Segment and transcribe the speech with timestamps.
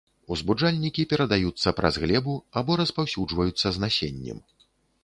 [0.35, 4.47] Узбуджальнікі перадаюцца праз глебу або распаўсюджваюцца з насеннем.